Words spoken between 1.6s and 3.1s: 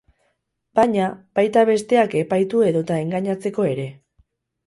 besteak epaitu edota